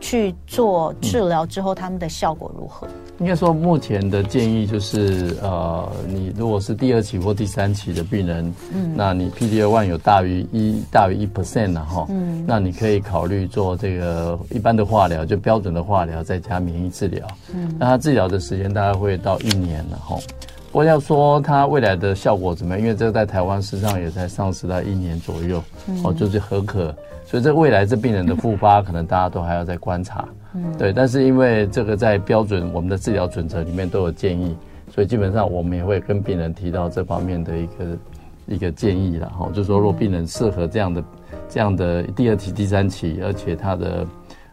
[0.02, 2.88] 去做治疗之后，他们的效果如何？
[3.20, 20.16] 应该说，目前的建议就是，呃，你如果是第二期或第三期的病人，嗯，那你 PD-L1 有大于一大于一 percent 了哈，嗯，那你可以考虑做这个一般的化疗，就标准的化疗，再加免疫治疗，嗯，那它治疗的时间大概会到一年了哈。
[20.72, 25.62] 不过要说它未来的效果怎么样，因为这个在台湾实际上也才上市到一年左右，
[26.02, 26.94] 哦，就是合可。
[27.26, 30.26] 所以，这未来这病人的复发， 可能大家都还要再观察。
[30.54, 30.92] 嗯，对。
[30.92, 34.56] 但是，因为这个在标准我们的治疗准则里面都有建议，
[34.92, 37.98] 所以基本上我们也会跟病人提到这方面的一个
[38.46, 39.28] 一个建议了。
[39.30, 41.04] 哈，就是说，如果病人适合这样的
[41.48, 44.06] 这样的第二期、第三期，而且他的。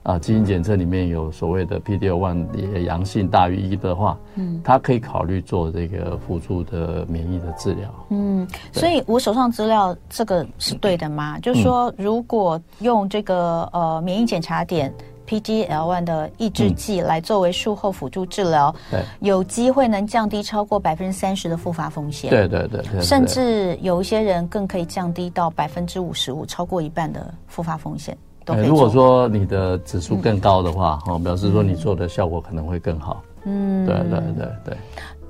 [0.03, 7.93] 啊，基因检测里面有所谓的 PD-L1 也阳性大于一的话，嗯，他可以考虑做这个辅助的免疫的治疗。
[8.07, 11.35] 嗯，所以我手上资料这个是对的吗？
[11.37, 14.93] 嗯、就是说，如果用这个呃免疫检查点
[15.27, 18.73] PD-L1 的抑制剂来作为术后辅助治疗，
[19.19, 22.29] 有机会能降低超过百分之三十的复发风险。
[22.29, 28.17] 对对对，对，甚至有一些人更可以降低到百分之五十五，超过一半的复发风险。
[28.65, 33.21] 如果说你的指数更高的话，哦、嗯，表示说你做的效果可能会更好。
[33.43, 34.77] 嗯，对对对对。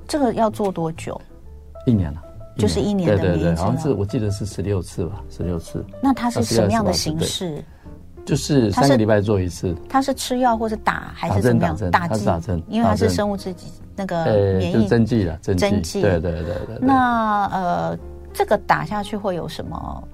[0.06, 1.20] 这个要做多久？
[1.84, 2.22] 一年了，
[2.56, 3.18] 就是一年的。
[3.18, 5.84] 对对对，好像是我记得是十六次吧，十六次。
[6.00, 7.64] 那它是什么样的形式？
[8.28, 9.74] 就是三个礼拜做一次。
[9.88, 11.76] 他是吃药或是打还是怎么样？
[11.90, 14.24] 打针，打针，因为他是生物制剂那个
[14.58, 16.02] 免疫针剂了，针剂。
[16.02, 16.78] 对对对对。
[16.80, 17.98] 那呃，
[18.32, 20.04] 这个打下去会有什么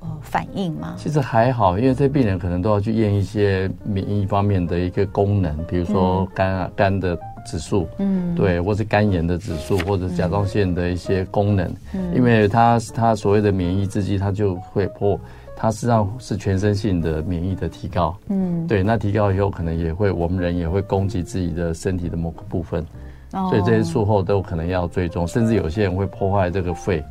[0.00, 0.94] 呃反应吗？
[0.96, 7.18] 其实还好，因为这病人可能都要去验一些免疫方面的一个功能，比如说肝啊肝的。
[7.46, 15.20] 指数，嗯，对，或是肝炎的指数，或者甲状腺的一些功能，嗯，因为它它所谓的免疫制剂，它就会破，
[15.64, 22.84] 它实际上是全身性的免疫的提高，嗯，对，那提高以后可能也会，我们人也会攻击自己的身体的某个部分，
[23.32, 27.02] 哦，所以这些术后都可能要追踪，甚至有些人会破坏这个肺，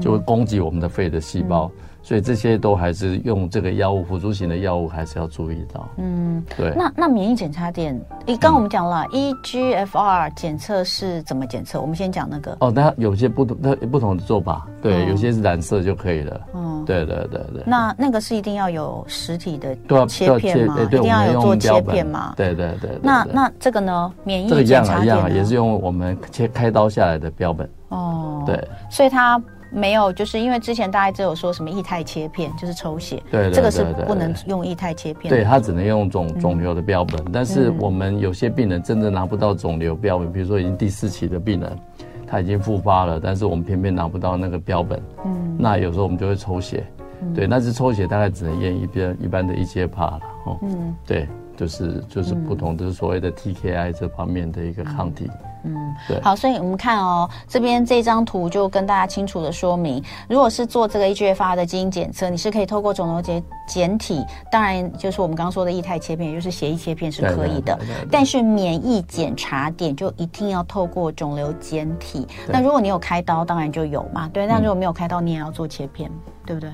[0.00, 1.70] 就会攻击我们的肺的细胞。
[1.72, 5.88] 嗯所以这些都还是用这个药物辅助型的药物，还是要注意到。
[5.98, 6.72] 嗯，对。
[6.74, 7.94] 那那免疫检查点，
[8.26, 11.80] 诶，刚刚我们讲了、嗯、EGFR 检测是怎么检测？
[11.80, 12.56] 我们先讲那个。
[12.60, 14.66] 哦，那有些不同，那不同的做法。
[14.80, 16.40] 对，哦、有些是染色就可以了。
[16.54, 17.62] 嗯，对对对对。
[17.66, 20.74] 那那个是一定要有实体的切片吗？
[20.76, 22.32] 对，对，对，一定要有做切片吗？
[22.36, 23.00] 对对对，对。
[23.02, 24.12] 那那这个呢？
[24.24, 27.68] 免疫检查点一样啊，也是用我们切开刀下来的标本。
[27.90, 28.42] 哦。
[28.46, 28.68] 对。
[28.90, 29.40] 所以它。
[29.70, 35.32] 没有，就是因为之前大家只有说什么液态切片，就是抽血，对，对，对，对，对，这个是不能用液态切片。
[35.32, 41.78] 对，它只能用肿肿瘤的标本，嗯，但是我们有些病人真的拿不到肿瘤标本，比如说已经第四期的病人，
[42.26, 46.84] 他已经复发了，但是我们偏偏拿不到那个标本，嗯，那有时候我们就会抽血，
[47.22, 55.26] 嗯，对，那是抽血大概只能验一边一般的 EGFR 了，哦，嗯，对，就是就是不同，就是所谓的 TKI 这方面的一个抗体。
[55.26, 67.78] 嗯嗯，对，好，所以我们看哦，这边这张图就跟大家清楚的说明，如果是做这个 EGFR 的基因检测，你是可以透过肿瘤检检体，当然就是我们刚刚说的液态切片，也就是协议切片是可以的，
[68.10, 72.26] 但是免疫检查点就一定要透过肿瘤检体。
[72.48, 76.10] 那如果你有开刀，当然就有嘛，对，那如果没有开刀，你也要做切片，
[76.46, 76.70] 对不对？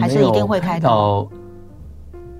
[0.00, 1.28] 还是一定会开刀？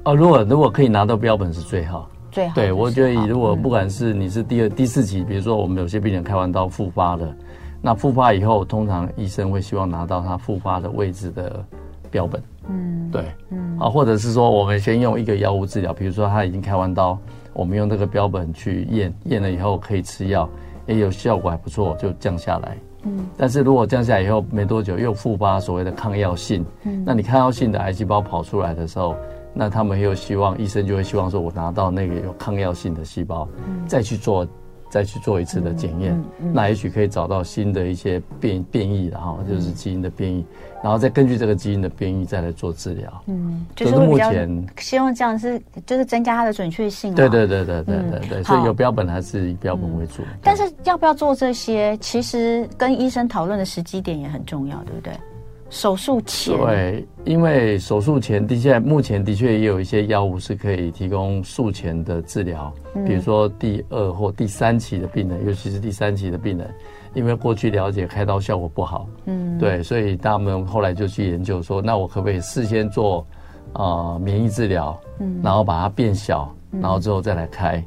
[0.05, 2.09] 哦，如果如果可以拿到标本是最好。
[2.35, 7.33] 最好对，我觉得如果不管是你是第二、第四期，比如说我们有些病人开完刀复发了，
[7.81, 11.65] 那复发以后，通常医生会希望拿到他复发的位置的
[12.11, 12.43] 标本。
[12.69, 17.17] 嗯，对，嗯，啊，或者是说我们先用一个药物治疗，比如说他已经开完刀，
[17.53, 20.49] 我们用这个标本去验，验了以后可以吃药，
[20.87, 22.77] 也有效果还不错，就降下来。
[23.05, 29.15] 嗯，但是如果降下来以后没多久又复发，所谓的抗药性，嗯，那你抗药性的癌细胞跑出来的时候。
[29.55, 34.47] 那他们又希望医生就会希望说，我拿到那个有抗药性的细胞，嗯、再去做，
[34.91, 36.21] 再去做一次的检验，
[36.53, 40.45] 那也许可以找到新的一些变变异，然后就是基因的变异，
[40.83, 43.23] 然后再根据这个基因的变异再来做治疗。
[43.27, 47.15] 嗯，就是目前希望这样是就是增加它的准确性。
[47.15, 50.23] 对对对对对对对，嗯、所以有标本还是以标本为主。
[50.23, 55.13] 嗯、但是要不要做这些，其实跟医生讨论的时机点也很重要，对不对？
[55.75, 66.73] 手术前，对，因为手术前的确，目前的确也有一些药物是可以提供术前的治疗，嗯、比如说第二或第三期的病人，尤其是第三期的病人，
[67.13, 73.27] 因为过去了解开刀效果不好，嗯，对，所以他们后来就去研究说，那我可不可以事先做
[73.73, 77.79] 啊、呃、免疫治疗，嗯，然后把它变小，然后之后再来开。
[77.79, 77.85] 嗯，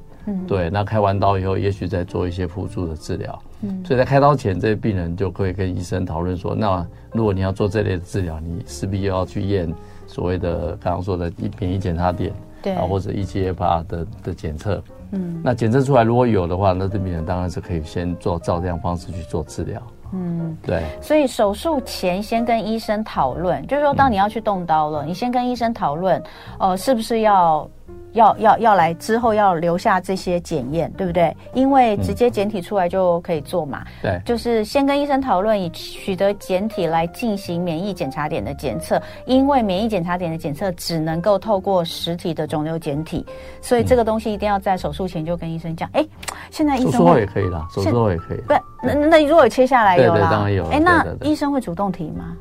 [0.47, 3.39] 对，那开完刀以后，也许再做一些辅助的治疗。
[3.61, 9.73] 嗯，所以在开刀前，这些病人就可以跟医生讨论说，那如果你要做这类的治疗，你势必又要去验
[10.05, 14.83] 所谓的刚刚说的免疫检查点，对啊，或者 EGFR 的的检测。
[15.11, 19.81] 嗯，那检测出来如果有的话，那这病人当然是可以先做照这样方式去做治疗。
[20.11, 20.83] 嗯，对。
[21.01, 26.21] 所以手术前先跟医生讨论，就是说当你要去动刀了，嗯、你先跟医生讨论，
[26.59, 27.67] 呃，是不是要。
[28.13, 31.35] 要要要来之后要留下这些检验，对不对？
[31.53, 33.85] 因为直接检体出来就可以做嘛。
[34.01, 38.99] 对、嗯，就是先跟医生讨论，以取得检体来进行免疫检查点的检测。
[39.25, 43.23] 因为免疫检查点的检测只能够透过实体的肿瘤检体，
[43.61, 45.87] 所以这个东西一定要在手术前就跟医生讲。
[45.93, 48.37] 哎、嗯，现在医生手术后也可以啦，手术后也可以。
[48.47, 50.65] 不，那那如果切下来有啦，对对，当然有。
[50.69, 52.35] 哎，那医生会主动提吗？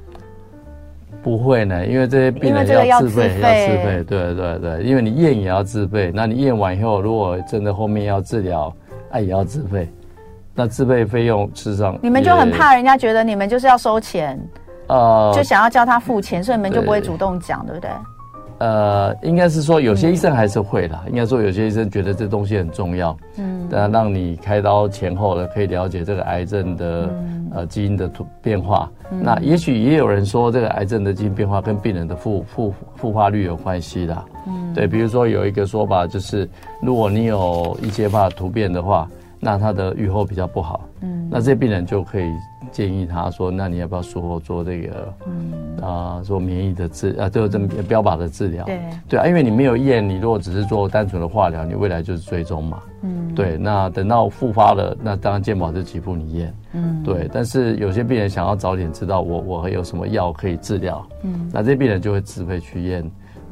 [1.26, 8.72] 不会呢，因为这些病人要自费，要自费，对对对，因为你验也要自费，那你验完以后，如果真的后面要治疗，
[9.10, 9.88] 那也要自费，
[10.54, 14.40] 那自费费用事实上，你们就很怕人家觉得你们就是要收钱，
[14.86, 17.90] 呃，就想要叫他付钱，所以你们就不会主动讲，对不对？
[18.58, 21.02] 呃，应该是说有些医生还是会啦。
[21.06, 27.14] 嗯、应该说有些医生觉得这东西很重要，嗯，当然让你开刀前后的可以了解这个癌症的
[27.54, 28.90] 呃基因的突变化。
[29.22, 34.24] 那也许也有人说，这个癌症的基因变化跟病人的复复复发率有关系的。
[34.46, 36.48] 嗯，对，比如说有一个说法就是，
[36.82, 40.80] 如果你有 EGFR 突变的话，那他的预后比较不好。
[41.02, 42.24] 嗯，那这些病人就可以
[42.70, 48.64] 建议他说，那你要不要术后做这个，嗯啊，做免疫的治啊，就这么标靶的治疗。
[48.64, 52.83] 对对啊，因为你没有验，你如果只是做单纯的化疗，你未来就是追踪嘛。
[53.02, 56.55] 嗯，对，那等到复发了，那当然健保就给付你验。
[56.72, 61.07] 嗯，对，但是有些病人想要早点知道我我还有什么药可以治疗。
[61.22, 63.11] 嗯，那这些病人就会自费去验。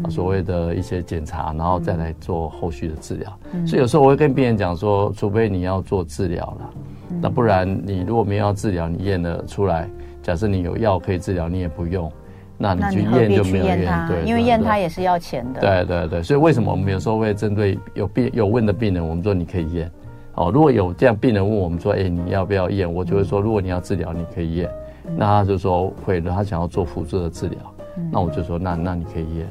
[0.09, 3.39] 所谓的一些检查，然后再来做后续的治疗。
[3.53, 6.71] 嗯、所以有时候我会跟病人讲说，除非你要做治疗了，
[7.11, 9.89] 嗯、那不然你如果没有要治疗，你验了出来，
[10.23, 12.11] 假设你有药可以治疗，你也不用，
[12.59, 14.07] 那你去验就没有验。
[14.09, 15.61] 对，因为验它也是要钱的。
[15.61, 19.91] 对对对，所以为什么我们有时候会针对有病有问的病人，我们说你可以验。
[20.35, 22.93] 哦，如果有这样病人问我们说，哎，你要不要验？
[22.93, 24.69] 我就会说，如果你要治疗，你可以验。
[25.07, 27.59] 嗯、那他就说会的，他想要做辅助的治疗，
[27.99, 29.49] 嗯、那我就说那那你可以验。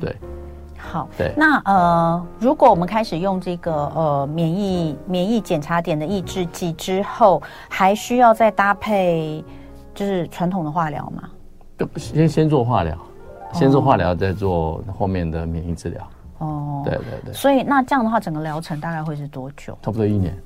[0.00, 0.16] 对，
[0.78, 9.44] 好，对，那呃，如果我们开始用这个呃免疫免疫检查点的抑制剂之后，还需要再搭配
[9.94, 11.28] 就是传统的化疗吗？
[11.96, 12.98] 先先做化疗，
[13.52, 16.10] 先做化疗，再做后面的免疫治疗。
[16.38, 17.32] 哦，对对对。
[17.32, 19.76] 所以那这样的话，整个疗程大概会是多久？
[19.82, 20.36] 差不多一年。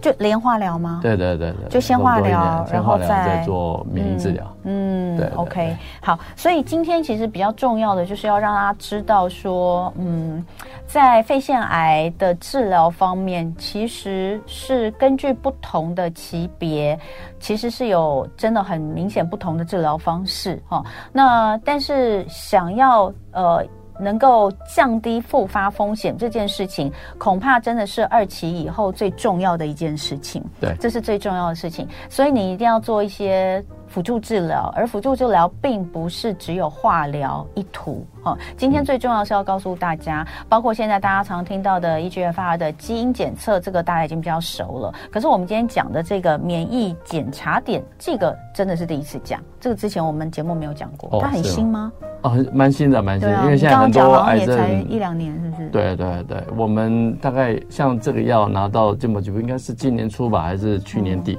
[0.00, 0.98] 就连化疗吗？
[1.00, 4.44] 对对对对，就先化疗，然后再再做免疫治疗。
[4.64, 6.18] 嗯，对，OK，好。
[6.34, 10.44] 所以今天其实比较重要的就是要让大家知道说，嗯，
[10.86, 16.98] 在肺腺癌的治疗方面，其实是根据不同的级别，
[17.38, 20.84] 其实是有真的很明显不同的治疗方式哈。
[21.12, 23.64] 那但是想要呃。
[24.02, 30.42] 能够降低复发风险这件事情，恐怕真的是二期以后最重要的一件事情。
[30.60, 31.86] 对，这是最重要的事情。
[32.08, 38.06] 所以你一定要做一些辅助治疗，而辅助治疗并不是只有化疗一途。
[38.24, 44.94] 哦，今天最重要的是要告诉大家，包括现在大家常听到的 EGFR 的基因检测，这个大家已经比较熟了。
[45.10, 49.38] 可是我们今天讲的这个免疫检查点，这个真的是第一次讲。
[49.60, 51.92] 这个之前我们节目没有讲过，它很新吗？
[52.22, 53.42] 哦，蛮新的，蛮新的。
[53.42, 55.68] 因为现在很多癌症才一两年，是不是？
[55.68, 61.38] 对对对，我们大概像这个药拿到这么久，应该是今年初吧，还是去年底？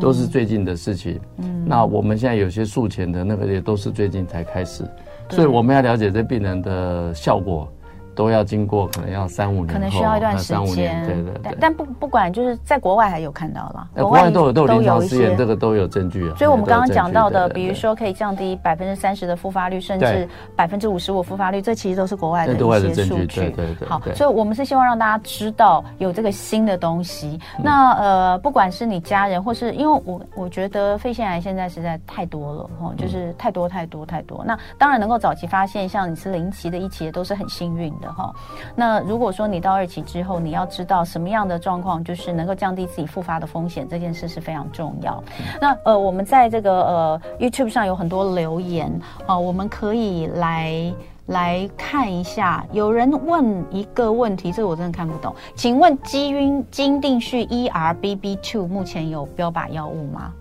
[0.00, 1.20] 都是最近的事情。
[1.38, 4.84] 嗯，那我们现在有些术前的那个也都是最近才开始，
[5.30, 7.68] 所以我们要了解这病人的效果。
[8.14, 11.04] 都要经过，可能要三五年，可能需要一段时间。
[11.06, 11.56] 对对对。
[11.60, 16.34] 但不不管，就是在国外还有看到了，国外都有都有临床试验，这个都有证据啊。
[16.36, 23.40] 所以我们刚刚讲到的，比如说可以降低百分之三十的复发率，甚至百分之五十五复发率，这其实都是国外的一些数据。
[23.40, 23.88] 对对对。
[23.88, 27.38] 好，所以我们是希望让大家知道有这个新的东西。
[27.62, 34.42] 那呃，不管是你家人，或是因为我我觉得肺腺癌现在实在太多了哈，就是太多太多太多。
[34.44, 38.30] 那当然能够早期发现，像你是零期的一期的，都是很幸运的哈。
[38.76, 45.24] 那如果说你到二期之后，你要知道什么样的状况，就是能够降低自己复发的风险，这件事是非常重要。
[45.60, 48.92] 那呃，我们在这个呃 YouTube 上有很多留言
[49.26, 50.92] 啊，我们可以来
[51.26, 52.66] 来看一下。
[52.72, 60.32] 有人问一个问题，这个我真的看不懂，请问基因基因定序 ERBB2 目前有标靶药物吗？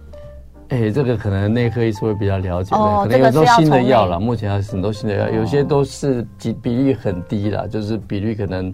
[0.72, 8.74] 哎，这个可能内科医师会比较了解可能有时候新的药了，目前还是很多新的药，哦、有些都是比比例很低了，就是比例可能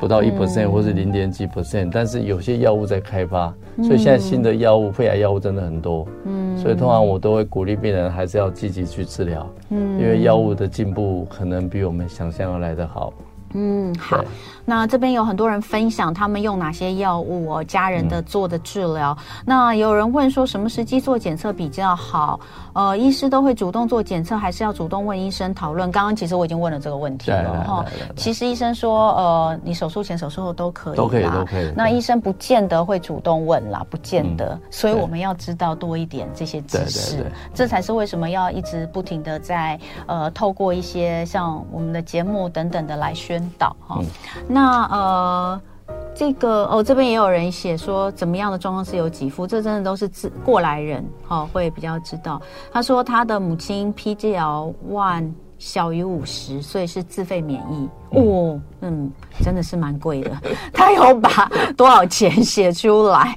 [0.00, 3.52] 不到一 percent 或是零点几 percent，但是有些药物在开发，
[3.82, 13.12] 所以现在新的药物、肺癌药物真的很多，嗯，所以通常我都会鼓励病人还是要积极去治疗，嗯，因为药物的进步可能比我们想象要来得好。
[13.54, 14.22] 嗯，好。
[14.66, 19.14] 那这边有很多人分享他们用哪些药物哦，家人的做的治疗。
[19.18, 22.40] 嗯、那有人问说什么时机做检测比较好？
[22.72, 25.92] 呃，医师都会主动做检测，还是要主动问医生讨论？
[25.92, 27.84] 刚刚其实我已经问了这个问题了哈。
[28.16, 31.70] 其实医生说，呃，你手术前、手术后都可以，都可以，都可以。
[31.76, 34.54] 那医生不见得会主动问啦，不见得。
[34.54, 43.96] 嗯、所以我们要知道多一点这些知识，这才是为什么要一直不停的在呃，透过一些像我们的节目等等的来宣导哈。
[44.00, 44.06] 嗯
[44.48, 45.60] 那呃，
[46.14, 49.46] 这个哦，这边也有人写说，怎么样的状况是有给付？
[49.46, 52.40] 这真的都是自过来人哈、哦，会比较知道。
[52.72, 57.88] 他说他的母亲 PGL one 小于五十，所以是自费免疫。
[58.10, 59.10] 哦，嗯，
[59.42, 60.30] 真的是蛮贵的。
[60.72, 63.36] 他有把多少钱写出来？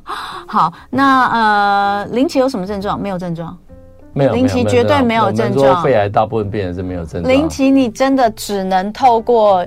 [0.46, 3.00] 好，那呃，林奇有什么症状？
[3.00, 3.56] 没有症状，
[4.16, 4.32] 没有。
[4.32, 5.80] 零期绝对没有症状。
[5.82, 7.32] 肺癌大部分病人是没有症状。
[7.32, 9.64] 林奇你真的只能透过。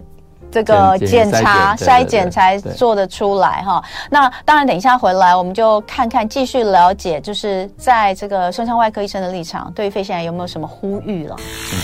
[0.52, 3.84] 这个检查筛检才做得出来哈。
[4.10, 11.36] 那当然，等一下回来我们就看看，继续了解，就是在这个胸腔外科医生的立场，对于肺腺癌有没有什么呼吁了？
[11.38, 11.78] 嗯、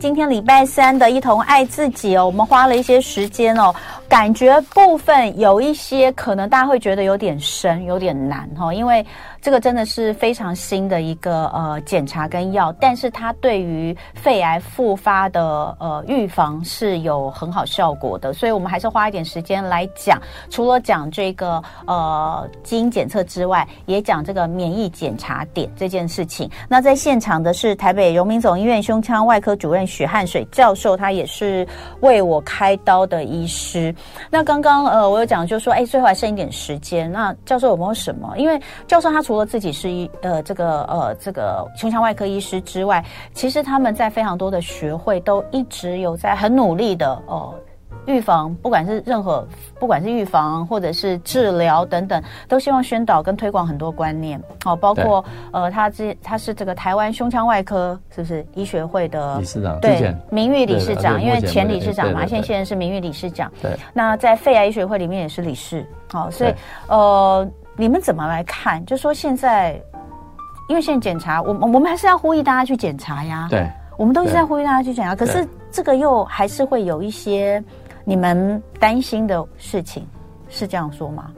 [0.00, 3.74] 今天礼拜三的一同爱自己哦，我们花了一些时间哦，
[4.10, 9.06] 感觉部分有一些可能大家会觉得有点深，有点难哈，因为。
[9.42, 26.46] 这个真的是非常新的一个呃检查跟药，但是它对于肺癌复发的呃预防是有很好效果的，所以我们还是花一点时间来讲，除了讲这个呃基因检测之外，也讲这个免疫检查点这件事情。
[26.68, 31.66] 那在现场的是台北荣民总医院胸腔外科主任许汉水教授，他也是
[32.00, 33.94] 为我开刀的医师。
[34.28, 38.36] 那刚刚呃我有讲就说，哎，最后还剩一点时间，那教授有没有什么？
[38.36, 39.20] 因为教授他。
[39.20, 47.54] 除了自己是一呃这个呃这个胸腔外科医师之外，其实他们在非常多的学会都一直有在很努力的哦
[48.10, 49.46] 预防，不管是任何
[49.78, 59.80] 不管是预防或者是治疗等等，都希望宣导跟推广很多观念哦，包括呃他这他是这个台湾胸腔外科是不是医学会的理事长？
[59.80, 63.50] 对，名誉理事长，因为前理事长嘛，现现在是名誉理事长。
[63.62, 66.54] 对，那在肺癌医学会里面也是理事，好，所以
[66.88, 67.48] 呃。
[67.76, 68.84] 你们怎么来看？
[68.84, 69.80] 就说现在，
[70.68, 73.46] 因为现在检查，我我们还是要呼吁大家去检查呀。
[73.48, 75.16] 对，我们都是在呼吁大家去检查。
[75.16, 77.62] 可是这个又还是会有一些
[78.04, 80.06] 你们担心的事情，
[80.48, 81.30] 是这样说吗？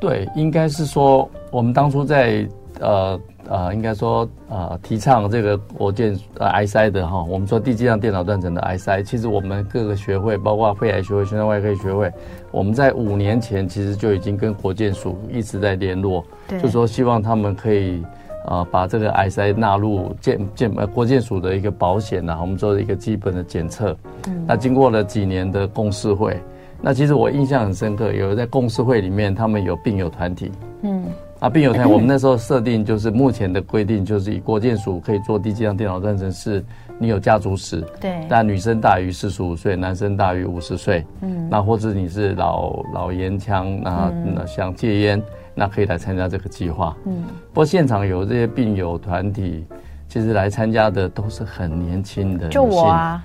[0.00, 2.48] 对，应该是说我们当初在
[2.80, 3.20] 呃。
[3.48, 12.12] 呃，应该说，呃，提倡这个国健呃癌筛的哈，我们说地基上电脑断层的癌筛，其实我们各个学会，包括肺癌学会、胸腔外科学会，
[12.52, 16.24] 我们在五年前其实就已经跟国健署一直在联络，
[16.62, 18.04] 就说希望他们可以
[18.50, 23.96] 呃把这个癌筛纳入健健呃国健署的一个保险呐，我们做一个基本的检测。
[24.26, 26.36] 嗯，那经过了几年的共识会，
[26.82, 30.50] 那其实我印象很深刻，有在共识会里面，他们有病友团体，
[30.82, 31.04] 嗯。
[31.38, 36.62] 啊，病友团，我们那时候设定就是目前的规定，就是以国健署可以做低剂量电脑断层，是
[36.98, 45.22] 你有家族史，对，但女生大于四十五岁，男生大于五十岁，嗯，那或者你是老老烟枪，那那想戒烟，
[45.60, 49.66] 那可以来参加这个计划，嗯，不过现场有这些病友团体，
[50.08, 53.22] 其实来参加的都是很年轻的，就我啊，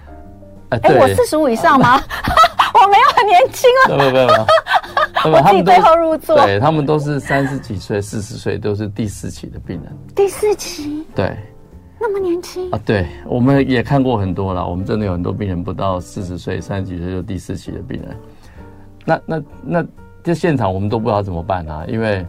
[0.72, 1.96] 哎，我四十五以上吗？
[2.76, 5.32] 我没有很年轻啊，没有没有没有。
[5.32, 9.98] 我自己对号入座，对他们都是三十几岁、四十岁，都是第四期的病人。
[10.14, 11.38] 第四期，对，
[12.02, 12.80] 那么年轻啊？
[12.86, 14.68] 对，我们也看过很多了。
[14.68, 18.18] 我们真的有很多病人不到四十岁、三十几岁就第四期的病人。
[19.06, 19.86] 那那那
[20.26, 21.86] 这现场我们都不知道怎么办啊？
[21.88, 22.26] 因为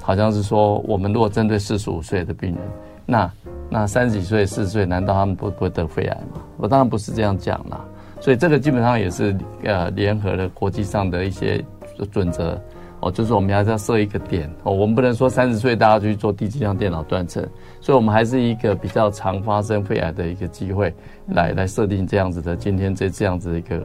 [0.00, 2.60] 好像是说，我们如果针对四十五岁的病人，
[3.04, 3.32] 那
[3.68, 6.42] 那三十几岁、四十岁，难道他们不不会得肺癌吗？
[6.58, 7.84] 我当然不是这样讲啦。
[8.20, 11.64] 所以这个基本上也是呃联合了国际上的一些。
[12.12, 12.56] 准则
[13.00, 17.44] 哦，就是我们还是要设一个点哦，我们不能说三十岁大家就去做低剂量电脑断层，
[17.80, 20.94] 所以我们还是一个比较常发生肺癌的一个机会，
[21.26, 23.84] 来来设定这样子的今天这这样子一个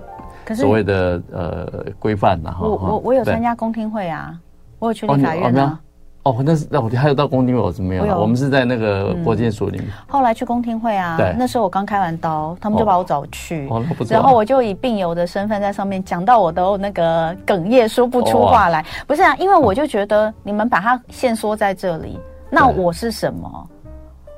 [0.56, 1.68] 所谓的呃
[2.00, 4.38] 规范然后我我我有参加公听会啊，
[4.80, 5.80] 我有去立法院啊。
[6.24, 9.92] 哦，那是那我还有到公听会我是没有，我，们是在那个国健署里面、嗯。
[10.08, 18.86] 后来去公听会啊，那时候我刚开完刀，他们就把我找去，哦、然后我就以病友的身份在上面讲到我都那个哽咽说不出话来。
[19.06, 22.18] 不是啊，因为我就觉得你们把它限缩在这里，
[22.50, 23.70] 那我是什么？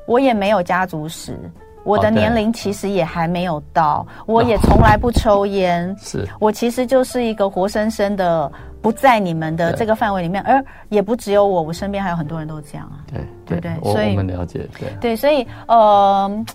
[0.07, 1.37] 我也没有家族史，
[1.85, 8.51] 我的年龄其实也还没有到，我也从来不抽烟， 是我其实就是一个活生生的。
[8.81, 13.91] 不在你们的这个范围里面，而也不只有我，我身边还有很多人都这样啊，对对不对？
[13.91, 16.45] 所以我们了解，对对，所以呃，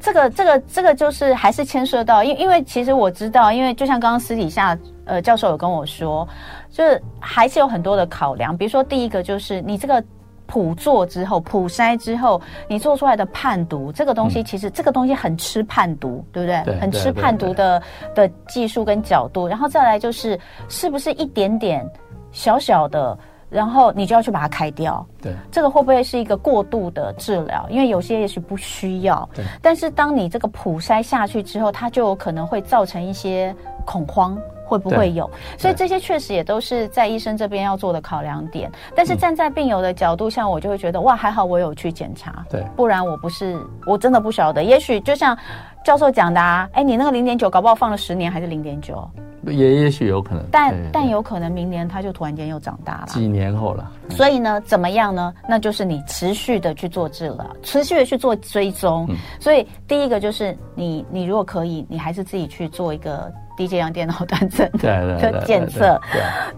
[0.00, 6.26] 这个这个这个就是还是牵涉到，因为因为其实我知道，因为就像刚刚私底下呃教授有跟我说，
[6.72, 10.02] 就是还是有很多的考量，比如说第一个就是你这个。
[10.50, 16.60] 普做之后，普筛之后，你做出来的判读，这个东西其实这个东西很吃判读，对不对？
[16.64, 17.80] 对，很吃判读的
[18.16, 20.36] 的技术跟角度，然后再来就是
[20.68, 21.88] 是不是一点点
[22.32, 23.16] 小小的，
[23.48, 25.06] 然后你就要去把它开掉。
[25.22, 27.64] 对，这个会不会是一个过度的治疗？
[27.70, 29.28] 因为有些也许不需要。
[29.32, 33.54] 对，但是当你这个普筛下去之后，它就有可能会造成一些
[33.86, 34.36] 恐慌。
[34.70, 35.28] 会不会有？
[35.58, 38.70] 所以这些确实也都是在医生这边要做的考量点。
[38.94, 44.62] 但是站在病友的角度，像我就会觉得，哇，还好我有去检查，对，不然我不是，我真的不晓得。
[44.62, 45.36] 也许就像
[45.84, 49.10] 教授讲的啊，哎，你那个零点九，搞不好放了十年还是零点九，
[49.46, 50.44] 也也许有可能。
[50.50, 53.90] 但但有可能明年他就突然间又长大了，几年后了。
[54.10, 55.32] 所以呢，怎么样呢？
[55.48, 59.08] 那就是你持续的去做治疗，持续的去做追踪。
[59.38, 63.32] 所以第一个就是你，你如果可以，你还是自己去做一个。
[63.56, 66.00] 低剂量电脑断层的检测。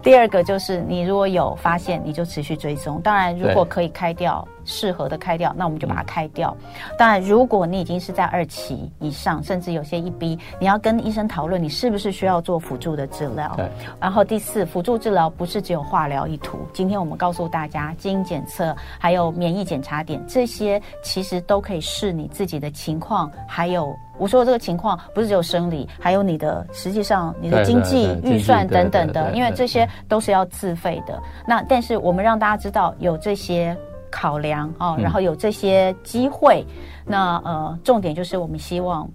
[0.01, 3.01] 第二个就是你如果有发现，你就持续追踪。
[3.01, 4.47] 当然，如果可以开掉。
[4.65, 6.55] 适合的开掉，那我们就把它开掉。
[6.97, 13.53] 当然，如果你已经是在二期以上，甚至有些一 B，你要跟医生讨论，你是不是需要做辅助的治疗。
[13.55, 13.69] 对。
[13.99, 16.57] 然后第四，辅助治疗不是只有化疗一途。
[16.73, 23.31] 今天我们告诉大家，基因检测还有免疫检查点，这些其实都可以视你自己的情况。
[23.47, 31.21] 还有我说的这个情况，不是只有生理，还有你的实际上你的经济预算等等的，因为这些都是要自费的。
[31.47, 33.77] 那但是我们让大家知道有这些。
[34.15, 39.09] 考量哦，然后有这些机会，嗯、那呃，重点就是我们希望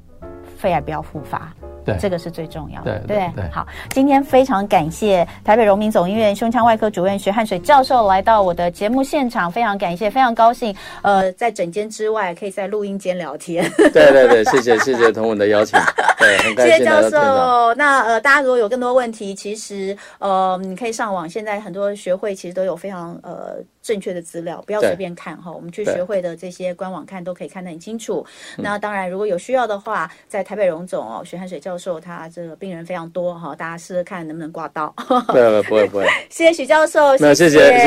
[0.56, 1.54] 肺癌不要复发。
[1.92, 2.98] 对，这个是最重要的。
[3.06, 10.74] 对对，对，好，今天非常感谢台北荣民总医院胸腔外科主任徐汉水教授来到我的节目现场，非常感谢，非常高兴。
[11.02, 13.68] 呃，在诊间之外，可以在录音间聊天。
[13.76, 15.78] 对对对，谢谢谢谢 同文的邀请。
[16.18, 17.74] 对，很感谢，谢教授。
[17.74, 23.56] 那呃，大家如果有更多问题，其实呃，你可以上网，现在很多学会其实都有非常呃
[23.88, 25.50] 正确的资料，不要随便看哈。
[25.50, 28.22] 我们去学会的这些官网看，都可以看得很清楚。
[28.58, 34.94] 那当然，如果有需要的话，在台北荣总哦，徐汉水教授他这个病人非常多哈，大家试试看能不能挂到。
[35.32, 36.06] 对，不会不会。
[36.28, 37.78] 谢谢许教授，谢谢谢谢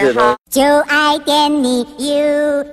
[0.00, 0.18] 谢谢。
[0.18, 2.70] 好，就爱点你 UFO。